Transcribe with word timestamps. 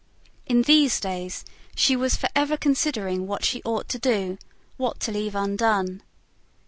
In 0.47 0.63
these 0.63 0.99
days, 0.99 1.45
she 1.75 1.95
was 1.95 2.15
for 2.15 2.27
ever 2.35 2.57
considering 2.57 3.27
what 3.27 3.45
she 3.45 3.61
ought 3.61 3.87
to 3.89 3.99
do, 3.99 4.39
what 4.75 4.99
to 5.01 5.11
leave 5.11 5.35
undone. 5.35 6.01